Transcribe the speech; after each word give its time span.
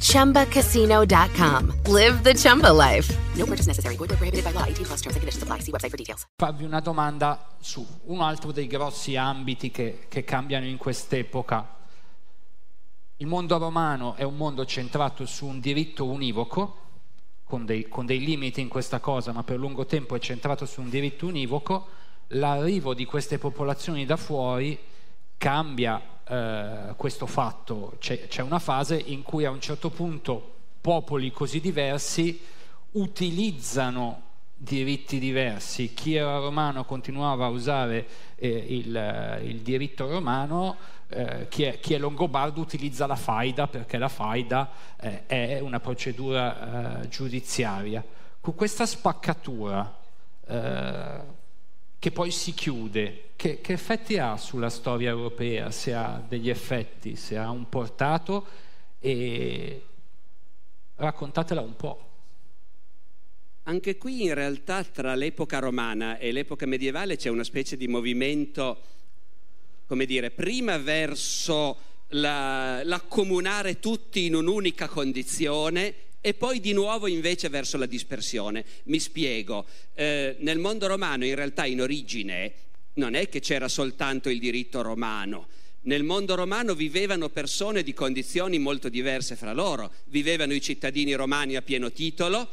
ChumbaCasino.com. 0.00 1.72
Live 1.86 2.22
the 2.22 2.34
Chumba 2.34 2.72
life. 2.72 3.14
No 3.36 3.44
purchase 3.44 3.66
necessary. 3.66 3.96
Void 3.96 4.08
prohibited 4.08 4.44
by 4.44 4.52
law. 4.52 4.64
18 4.64 4.84
plus 4.84 5.00
terms 5.00 5.16
and 5.16 5.22
conditions 5.22 5.42
apply. 5.42 5.60
See 5.60 5.72
website 5.72 5.90
for 5.90 5.96
details. 5.96 6.26
farvi 6.36 6.64
una 6.64 6.80
domanda 6.80 7.56
su 7.60 7.86
un 8.04 8.20
altro 8.20 8.52
dei 8.52 8.66
grossi 8.66 9.16
ambiti 9.16 9.70
che, 9.70 10.06
che 10.08 10.24
cambiano 10.24 10.66
in 10.66 10.76
quest'epoca. 10.76 11.76
Il 13.16 13.26
mondo 13.26 13.58
romano 13.58 14.14
è 14.14 14.22
un 14.22 14.36
mondo 14.36 14.64
centrato 14.64 15.26
su 15.26 15.46
un 15.46 15.58
diritto 15.58 16.04
univoco, 16.04 16.76
con 17.42 17.66
dei, 17.66 17.88
con 17.88 18.06
dei 18.06 18.20
limiti 18.20 18.60
in 18.60 18.68
questa 18.68 19.00
cosa, 19.00 19.32
ma 19.32 19.42
per 19.42 19.58
lungo 19.58 19.86
tempo 19.86 20.14
è 20.14 20.20
centrato 20.20 20.66
su 20.66 20.80
un 20.80 20.88
diritto 20.88 21.26
univoco. 21.26 21.88
L'arrivo 22.28 22.94
di 22.94 23.04
queste 23.04 23.38
popolazioni 23.38 24.04
da 24.06 24.16
fuori 24.16 24.78
cambia 25.36 26.00
eh, 26.28 26.94
questo 26.96 27.26
fatto. 27.26 27.94
C'è, 27.98 28.28
c'è 28.28 28.42
una 28.42 28.58
fase 28.58 28.96
in 28.96 29.22
cui 29.22 29.44
a 29.44 29.50
un 29.50 29.60
certo 29.60 29.90
punto 29.90 30.54
popoli 30.80 31.30
così 31.32 31.60
diversi 31.60 32.40
utilizzano 32.92 34.22
diritti 34.58 35.18
diversi. 35.18 35.94
Chi 35.94 36.16
era 36.16 36.38
romano 36.38 36.84
continuava 36.84 37.46
a 37.46 37.48
usare 37.48 38.06
eh, 38.34 38.48
il, 38.48 38.94
eh, 38.94 39.40
il 39.44 39.60
diritto 39.60 40.08
romano, 40.08 40.76
eh, 41.08 41.46
chi, 41.48 41.62
è, 41.62 41.78
chi 41.80 41.94
è 41.94 41.98
longobardo 41.98 42.60
utilizza 42.60 43.06
la 43.06 43.16
faida 43.16 43.68
perché 43.68 43.96
la 43.96 44.08
faida 44.08 44.70
eh, 45.00 45.26
è 45.26 45.60
una 45.60 45.80
procedura 45.80 47.00
eh, 47.02 47.08
giudiziaria. 47.08 48.04
Con 48.40 48.54
questa 48.54 48.86
spaccatura 48.86 49.96
che 51.98 52.10
poi 52.10 52.30
si 52.30 52.54
chiude, 52.54 53.27
che, 53.38 53.60
che 53.60 53.72
effetti 53.72 54.18
ha 54.18 54.36
sulla 54.36 54.68
storia 54.68 55.10
europea? 55.10 55.70
Se 55.70 55.94
ha 55.94 56.20
degli 56.28 56.50
effetti, 56.50 57.14
se 57.14 57.36
ha 57.36 57.48
un 57.50 57.68
portato 57.68 58.44
e 58.98 59.80
raccontatela 60.96 61.60
un 61.60 61.76
po'. 61.76 62.08
Anche 63.62 63.96
qui 63.96 64.24
in 64.24 64.34
realtà 64.34 64.82
tra 64.82 65.14
l'epoca 65.14 65.60
romana 65.60 66.18
e 66.18 66.32
l'epoca 66.32 66.66
medievale 66.66 67.14
c'è 67.14 67.28
una 67.28 67.44
specie 67.44 67.76
di 67.76 67.86
movimento, 67.86 68.82
come 69.86 70.04
dire, 70.04 70.32
prima 70.32 70.76
verso 70.76 71.76
la- 72.08 72.82
l'accomunare 72.82 73.78
tutti 73.78 74.24
in 74.24 74.34
un'unica 74.34 74.88
condizione 74.88 75.94
e 76.20 76.34
poi 76.34 76.58
di 76.58 76.72
nuovo 76.72 77.06
invece 77.06 77.48
verso 77.48 77.76
la 77.78 77.86
dispersione. 77.86 78.64
Mi 78.84 78.98
spiego, 78.98 79.64
Eh, 79.94 80.34
nel 80.40 80.58
mondo 80.58 80.88
romano 80.88 81.24
in 81.24 81.36
realtà 81.36 81.66
in 81.66 81.80
origine 81.80 82.66
non 82.94 83.14
è 83.14 83.28
che 83.28 83.40
c'era 83.40 83.68
soltanto 83.68 84.28
il 84.28 84.38
diritto 84.38 84.82
romano. 84.82 85.48
Nel 85.82 86.02
mondo 86.02 86.34
romano 86.34 86.74
vivevano 86.74 87.28
persone 87.28 87.82
di 87.82 87.94
condizioni 87.94 88.58
molto 88.58 88.88
diverse 88.88 89.36
fra 89.36 89.52
loro. 89.52 89.92
Vivevano 90.06 90.52
i 90.52 90.60
cittadini 90.60 91.14
romani 91.14 91.56
a 91.56 91.62
pieno 91.62 91.92
titolo, 91.92 92.48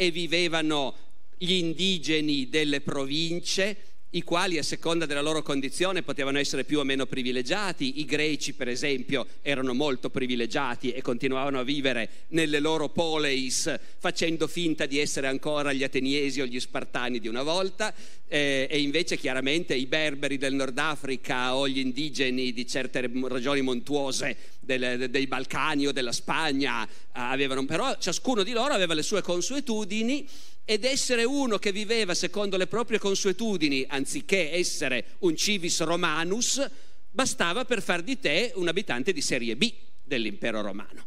e 0.00 0.12
vivevano 0.12 0.94
gli 1.36 1.54
indigeni 1.54 2.48
delle 2.48 2.80
province, 2.80 3.87
i 4.10 4.22
quali 4.22 4.56
a 4.56 4.62
seconda 4.62 5.04
della 5.04 5.20
loro 5.20 5.42
condizione 5.42 6.02
potevano 6.02 6.38
essere 6.38 6.64
più 6.64 6.78
o 6.78 6.84
meno 6.84 7.04
privilegiati. 7.04 8.00
I 8.00 8.04
greci, 8.06 8.54
per 8.54 8.68
esempio, 8.68 9.26
erano 9.42 9.74
molto 9.74 10.08
privilegiati 10.08 10.92
e 10.92 11.02
continuavano 11.02 11.58
a 11.58 11.62
vivere 11.62 12.08
nelle 12.28 12.58
loro 12.58 12.88
poleis 12.88 13.72
facendo 13.98 14.46
finta 14.46 14.86
di 14.86 14.98
essere 14.98 15.26
ancora 15.26 15.72
gli 15.72 15.82
ateniesi 15.82 16.40
o 16.40 16.46
gli 16.46 16.58
spartani 16.58 17.18
di 17.18 17.28
una 17.28 17.42
volta 17.42 17.92
eh, 18.26 18.66
e 18.70 18.80
invece 18.80 19.18
chiaramente 19.18 19.74
i 19.74 19.86
berberi 19.86 20.38
del 20.38 20.54
Nord 20.54 20.78
Africa 20.78 21.54
o 21.54 21.68
gli 21.68 21.78
indigeni 21.78 22.52
di 22.52 22.66
certe 22.66 23.00
regioni 23.00 23.60
montuose 23.60 24.36
del- 24.60 25.08
dei 25.10 25.26
Balcani 25.26 25.86
o 25.86 25.92
della 25.92 26.12
Spagna 26.12 26.86
eh, 26.86 26.90
avevano, 27.12 27.64
però 27.66 27.96
ciascuno 27.98 28.42
di 28.42 28.52
loro 28.52 28.72
aveva 28.72 28.94
le 28.94 29.02
sue 29.02 29.20
consuetudini 29.20 30.26
ed 30.70 30.84
essere 30.84 31.24
uno 31.24 31.56
che 31.56 31.72
viveva 31.72 32.12
secondo 32.12 32.58
le 32.58 32.66
proprie 32.66 32.98
consuetudini, 32.98 33.86
anziché 33.88 34.52
essere 34.52 35.16
un 35.20 35.34
civis 35.34 35.80
romanus, 35.80 36.62
bastava 37.10 37.64
per 37.64 37.80
far 37.80 38.02
di 38.02 38.20
te 38.20 38.52
un 38.54 38.68
abitante 38.68 39.14
di 39.14 39.22
serie 39.22 39.56
B 39.56 39.72
dell'impero 40.04 40.60
romano. 40.60 41.06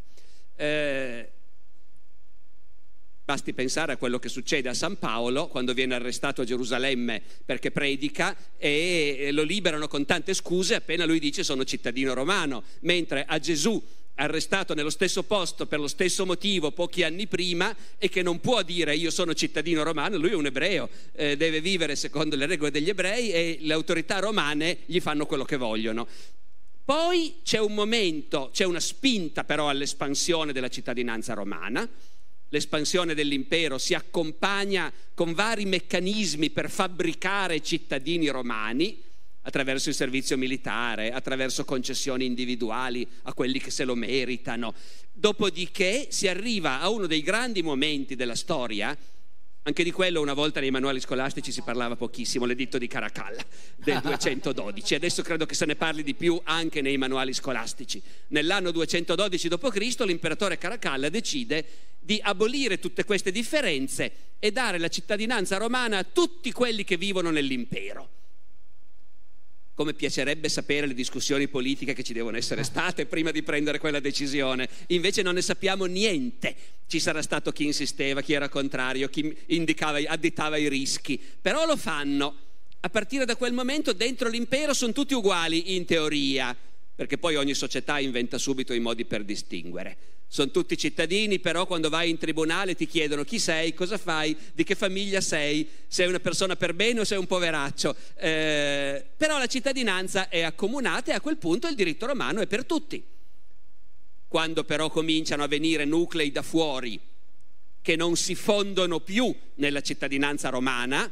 Eh, 0.56 1.30
Basti 3.24 3.52
pensare 3.52 3.92
a 3.92 3.96
quello 3.98 4.18
che 4.18 4.28
succede 4.28 4.68
a 4.68 4.74
San 4.74 4.98
Paolo 4.98 5.46
quando 5.46 5.74
viene 5.74 5.94
arrestato 5.94 6.42
a 6.42 6.44
Gerusalemme 6.44 7.22
perché 7.44 7.70
predica 7.70 8.36
e 8.58 9.28
lo 9.30 9.44
liberano 9.44 9.86
con 9.86 10.04
tante 10.04 10.34
scuse 10.34 10.74
appena 10.74 11.04
lui 11.04 11.20
dice 11.20 11.44
sono 11.44 11.64
cittadino 11.64 12.14
romano, 12.14 12.64
mentre 12.80 13.24
a 13.24 13.38
Gesù 13.38 13.80
arrestato 14.16 14.74
nello 14.74 14.90
stesso 14.90 15.22
posto 15.22 15.66
per 15.66 15.80
lo 15.80 15.88
stesso 15.88 16.26
motivo 16.26 16.70
pochi 16.70 17.02
anni 17.02 17.26
prima 17.26 17.74
e 17.98 18.08
che 18.08 18.22
non 18.22 18.40
può 18.40 18.62
dire 18.62 18.94
io 18.94 19.10
sono 19.10 19.34
cittadino 19.34 19.82
romano, 19.82 20.16
lui 20.16 20.30
è 20.30 20.34
un 20.34 20.46
ebreo, 20.46 20.88
eh, 21.12 21.36
deve 21.36 21.60
vivere 21.60 21.96
secondo 21.96 22.36
le 22.36 22.46
regole 22.46 22.70
degli 22.70 22.88
ebrei 22.88 23.30
e 23.30 23.58
le 23.60 23.72
autorità 23.72 24.18
romane 24.18 24.78
gli 24.86 25.00
fanno 25.00 25.26
quello 25.26 25.44
che 25.44 25.56
vogliono. 25.56 26.06
Poi 26.84 27.36
c'è 27.42 27.58
un 27.58 27.74
momento, 27.74 28.50
c'è 28.52 28.64
una 28.64 28.80
spinta 28.80 29.44
però 29.44 29.68
all'espansione 29.68 30.52
della 30.52 30.68
cittadinanza 30.68 31.32
romana, 31.32 31.88
l'espansione 32.48 33.14
dell'impero 33.14 33.78
si 33.78 33.94
accompagna 33.94 34.92
con 35.14 35.32
vari 35.32 35.64
meccanismi 35.64 36.50
per 36.50 36.68
fabbricare 36.68 37.62
cittadini 37.62 38.28
romani 38.28 39.10
attraverso 39.42 39.88
il 39.88 39.94
servizio 39.94 40.36
militare, 40.36 41.12
attraverso 41.12 41.64
concessioni 41.64 42.24
individuali 42.24 43.06
a 43.22 43.34
quelli 43.34 43.58
che 43.58 43.70
se 43.70 43.84
lo 43.84 43.94
meritano. 43.94 44.74
Dopodiché 45.12 46.08
si 46.10 46.28
arriva 46.28 46.80
a 46.80 46.88
uno 46.88 47.06
dei 47.06 47.22
grandi 47.22 47.62
momenti 47.62 48.14
della 48.14 48.34
storia, 48.34 48.96
anche 49.64 49.84
di 49.84 49.92
quello 49.92 50.20
una 50.20 50.34
volta 50.34 50.58
nei 50.58 50.72
manuali 50.72 50.98
scolastici 50.98 51.52
si 51.52 51.62
parlava 51.62 51.94
pochissimo, 51.94 52.46
l'editto 52.46 52.78
di 52.78 52.88
Caracalla 52.88 53.44
del 53.76 54.00
212, 54.02 54.94
adesso 54.96 55.22
credo 55.22 55.46
che 55.46 55.54
se 55.54 55.66
ne 55.66 55.76
parli 55.76 56.02
di 56.02 56.14
più 56.14 56.40
anche 56.42 56.80
nei 56.80 56.96
manuali 56.96 57.32
scolastici. 57.32 58.02
Nell'anno 58.28 58.72
212 58.72 59.48
d.C. 59.48 60.00
l'imperatore 60.00 60.58
Caracalla 60.58 61.08
decide 61.08 61.64
di 62.00 62.18
abolire 62.20 62.80
tutte 62.80 63.04
queste 63.04 63.30
differenze 63.30 64.12
e 64.40 64.50
dare 64.50 64.78
la 64.78 64.88
cittadinanza 64.88 65.58
romana 65.58 65.98
a 65.98 66.04
tutti 66.04 66.50
quelli 66.50 66.82
che 66.82 66.96
vivono 66.96 67.30
nell'impero. 67.30 68.21
Come 69.74 69.94
piacerebbe 69.94 70.48
sapere 70.48 70.86
le 70.86 70.94
discussioni 70.94 71.48
politiche 71.48 71.94
che 71.94 72.02
ci 72.02 72.12
devono 72.12 72.36
essere 72.36 72.62
state 72.62 73.06
prima 73.06 73.30
di 73.30 73.42
prendere 73.42 73.78
quella 73.78 74.00
decisione. 74.00 74.68
Invece 74.88 75.22
non 75.22 75.34
ne 75.34 75.42
sappiamo 75.42 75.86
niente. 75.86 76.54
Ci 76.86 77.00
sarà 77.00 77.22
stato 77.22 77.52
chi 77.52 77.64
insisteva, 77.64 78.20
chi 78.20 78.34
era 78.34 78.50
contrario, 78.50 79.08
chi 79.08 79.34
indicava, 79.46 79.98
additava 80.06 80.58
i 80.58 80.68
rischi. 80.68 81.18
Però 81.40 81.64
lo 81.64 81.76
fanno. 81.76 82.36
A 82.80 82.90
partire 82.90 83.24
da 83.24 83.36
quel 83.36 83.52
momento 83.52 83.92
dentro 83.92 84.28
l'impero 84.28 84.74
sono 84.74 84.92
tutti 84.92 85.14
uguali 85.14 85.74
in 85.76 85.84
teoria, 85.84 86.54
perché 87.02 87.18
poi 87.18 87.34
ogni 87.34 87.54
società 87.54 87.98
inventa 87.98 88.38
subito 88.38 88.72
i 88.72 88.78
modi 88.78 89.04
per 89.04 89.24
distinguere. 89.24 89.96
Sono 90.28 90.52
tutti 90.52 90.78
cittadini, 90.78 91.40
però 91.40 91.66
quando 91.66 91.88
vai 91.88 92.10
in 92.10 92.16
tribunale 92.16 92.76
ti 92.76 92.86
chiedono 92.86 93.24
chi 93.24 93.40
sei, 93.40 93.74
cosa 93.74 93.98
fai, 93.98 94.36
di 94.54 94.62
che 94.62 94.76
famiglia 94.76 95.20
sei, 95.20 95.68
sei 95.88 96.06
una 96.06 96.20
persona 96.20 96.54
per 96.54 96.74
bene 96.74 97.00
o 97.00 97.04
sei 97.04 97.18
un 97.18 97.26
poveraccio. 97.26 97.96
Eh, 98.14 99.04
però 99.16 99.36
la 99.36 99.48
cittadinanza 99.48 100.28
è 100.28 100.42
accomunata 100.42 101.10
e 101.10 101.14
a 101.16 101.20
quel 101.20 101.38
punto 101.38 101.66
il 101.66 101.74
diritto 101.74 102.06
romano 102.06 102.40
è 102.40 102.46
per 102.46 102.64
tutti. 102.64 103.04
Quando 104.28 104.62
però 104.62 104.88
cominciano 104.88 105.42
a 105.42 105.48
venire 105.48 105.84
nuclei 105.84 106.30
da 106.30 106.42
fuori 106.42 107.00
che 107.82 107.96
non 107.96 108.14
si 108.14 108.36
fondono 108.36 109.00
più 109.00 109.34
nella 109.56 109.80
cittadinanza 109.80 110.50
romana, 110.50 111.10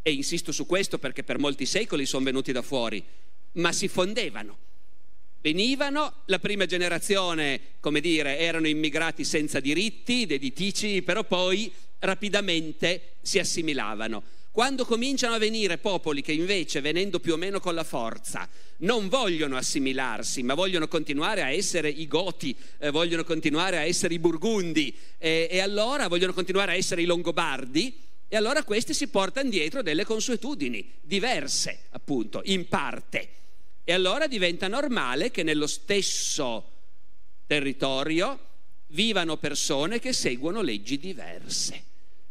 e 0.00 0.10
insisto 0.10 0.52
su 0.52 0.64
questo 0.64 0.98
perché 0.98 1.22
per 1.22 1.38
molti 1.38 1.66
secoli 1.66 2.06
sono 2.06 2.24
venuti 2.24 2.50
da 2.50 2.62
fuori, 2.62 3.04
ma 3.52 3.72
si 3.72 3.88
fondevano. 3.88 4.67
Venivano, 5.40 6.22
la 6.26 6.40
prima 6.40 6.66
generazione, 6.66 7.60
come 7.80 8.00
dire, 8.00 8.38
erano 8.38 8.66
immigrati 8.66 9.22
senza 9.24 9.60
diritti, 9.60 10.26
deditici, 10.26 11.02
però 11.02 11.22
poi 11.22 11.72
rapidamente 12.00 13.14
si 13.22 13.38
assimilavano. 13.38 14.22
Quando 14.50 14.84
cominciano 14.84 15.34
a 15.34 15.38
venire 15.38 15.78
popoli 15.78 16.20
che 16.20 16.32
invece, 16.32 16.80
venendo 16.80 17.20
più 17.20 17.34
o 17.34 17.36
meno 17.36 17.60
con 17.60 17.76
la 17.76 17.84
forza, 17.84 18.48
non 18.78 19.08
vogliono 19.08 19.56
assimilarsi, 19.56 20.42
ma 20.42 20.54
vogliono 20.54 20.88
continuare 20.88 21.42
a 21.42 21.50
essere 21.50 21.88
i 21.88 22.08
Goti, 22.08 22.56
eh, 22.78 22.90
vogliono 22.90 23.22
continuare 23.22 23.76
a 23.76 23.84
essere 23.84 24.14
i 24.14 24.18
Burgundi 24.18 24.92
eh, 25.18 25.46
e 25.48 25.60
allora 25.60 26.08
vogliono 26.08 26.32
continuare 26.32 26.72
a 26.72 26.74
essere 26.74 27.02
i 27.02 27.04
Longobardi, 27.04 28.06
E 28.30 28.36
allora 28.36 28.62
questi 28.64 28.92
si 28.92 29.06
portano 29.06 29.48
dietro 29.48 29.80
delle 29.80 30.04
consuetudini 30.04 30.94
diverse, 31.00 31.84
appunto, 31.90 32.42
in 32.44 32.68
parte. 32.68 33.28
E 33.88 33.94
allora 33.94 34.26
diventa 34.26 34.68
normale 34.68 35.30
che 35.30 35.42
nello 35.42 35.66
stesso 35.66 36.72
territorio 37.46 38.38
vivano 38.88 39.38
persone 39.38 39.98
che 39.98 40.12
seguono 40.12 40.60
leggi 40.60 40.98
diverse. 40.98 41.84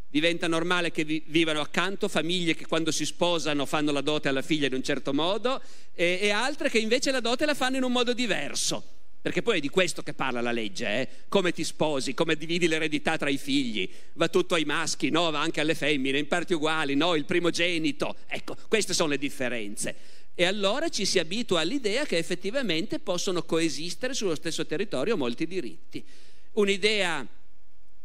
Diventa 0.08 0.48
normale 0.48 0.92
che 0.92 1.04
vi- 1.04 1.24
vivano 1.26 1.60
accanto 1.60 2.10
famiglie 2.10 2.54
che 2.54 2.68
quando 2.68 2.92
si 2.92 3.06
sposano 3.06 3.66
fanno 3.66 3.92
la 3.92 4.02
dote 4.02 4.28
alla 4.28 4.44
figlia 4.44 4.68
in 4.68 4.76
un 4.76 4.84
certo 4.84 5.16
modo 5.16 5.60
e, 5.96 6.20
e 6.22 6.30
altre 6.30 6.70
che 6.70 6.78
invece 6.78 7.10
la 7.10 7.22
dote 7.22 7.48
la 7.48 7.56
fanno 7.56 7.78
in 7.78 7.84
un 7.84 7.92
modo 7.92 8.14
diverso. 8.14 8.84
Perché 9.20 9.42
poi 9.42 9.58
è 9.58 9.60
di 9.60 9.70
questo 9.70 10.04
che 10.04 10.14
parla 10.14 10.42
la 10.42 10.52
legge, 10.52 10.86
eh? 10.86 11.08
come 11.28 11.54
ti 11.54 11.64
sposi, 11.64 12.14
come 12.14 12.36
dividi 12.36 12.68
l'eredità 12.68 13.18
tra 13.18 13.30
i 13.30 13.38
figli, 13.40 13.90
va 14.14 14.28
tutto 14.28 14.54
ai 14.54 14.64
maschi, 14.64 15.10
no, 15.10 15.32
va 15.32 15.42
anche 15.42 15.60
alle 15.60 15.74
femmine, 15.74 16.20
in 16.20 16.28
parti 16.28 16.54
uguali, 16.54 16.94
no, 16.94 17.16
il 17.16 17.26
primogenito. 17.26 18.16
Ecco, 18.28 18.56
queste 18.68 18.94
sono 18.94 19.10
le 19.10 19.18
differenze. 19.18 19.96
E 20.40 20.46
allora 20.46 20.88
ci 20.90 21.04
si 21.06 21.18
abitua 21.18 21.62
all'idea 21.62 22.06
che 22.06 22.18
effettivamente 22.18 23.00
possono 23.00 23.42
coesistere 23.42 24.14
sullo 24.14 24.36
stesso 24.36 24.68
territorio 24.68 25.18
molti 25.18 25.48
diritti. 25.48 26.06
Un'idea 26.52 27.28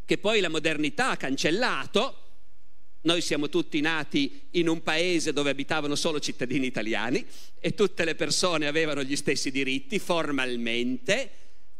che 0.02 0.16
poi 0.16 0.40
la 0.40 0.48
modernità 0.48 1.10
ha 1.10 1.16
cancellato. 1.18 2.16
Noi 3.02 3.20
siamo 3.20 3.50
tutti 3.50 3.82
nati 3.82 4.44
in 4.52 4.68
un 4.68 4.82
paese 4.82 5.34
dove 5.34 5.50
abitavano 5.50 5.94
solo 5.94 6.20
cittadini 6.20 6.64
italiani 6.64 7.22
e 7.60 7.74
tutte 7.74 8.02
le 8.06 8.14
persone 8.14 8.66
avevano 8.66 9.02
gli 9.02 9.14
stessi 9.14 9.50
diritti 9.50 9.98
formalmente. 9.98 11.30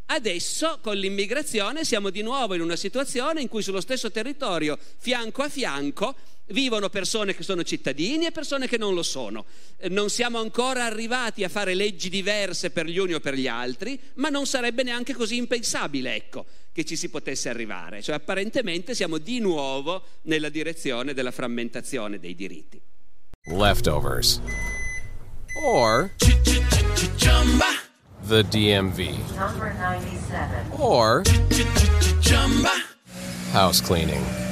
Adesso 0.05 0.81
con 0.83 0.99
l'immigrazione 0.99 1.83
siamo 1.83 2.11
di 2.11 2.21
nuovo 2.21 2.53
in 2.53 2.61
una 2.61 2.77
situazione 2.77 3.41
in 3.41 3.49
cui 3.49 3.63
sullo 3.63 3.81
stesso 3.81 4.11
territorio, 4.11 4.79
fianco 4.99 5.45
a 5.45 5.49
fianco, 5.49 6.15
vivono 6.49 6.89
persone 6.89 7.35
che 7.35 7.43
sono 7.43 7.63
cittadini 7.63 8.27
e 8.27 8.33
persone 8.33 8.67
che 8.67 8.79
non 8.79 8.95
lo 8.95 9.03
sono. 9.03 9.45
Eh, 9.77 9.89
Non 9.89 10.11
siamo 10.11 10.39
ancora 10.39 10.85
arrivati 10.85 11.45
a 11.45 11.49
fare 11.49 11.75
leggi 11.75 12.09
diverse 12.09 12.71
per 12.71 12.87
gli 12.87 12.99
uni 12.99 13.15
o 13.15 13.21
per 13.21 13.35
gli 13.35 13.47
altri, 13.47 13.99
ma 14.15 14.29
non 14.29 14.47
sarebbe 14.47 14.83
neanche 14.83 15.15
così 15.15 15.37
impensabile, 15.37 16.15
ecco, 16.15 16.45
che 16.73 16.85
ci 16.85 16.97
si 16.97 17.09
potesse 17.09 17.49
arrivare. 17.49 18.03
Cioè 18.03 18.15
apparentemente 18.15 18.95
siamo 18.95 19.19
di 19.19 19.39
nuovo 19.39 20.03
nella 20.23 20.49
direzione 20.49 21.15
della 21.15 21.31
frammentazione 21.31 22.19
dei 22.19 22.35
diritti. 22.35 22.81
Leftovers. 23.45 24.41
Or 25.65 26.11
the 28.29 28.43
DMV. 28.49 28.99
Number 29.37 29.75
97. 29.75 30.71
Or 30.79 31.23
house 33.53 33.83
cleaning. 33.83 34.52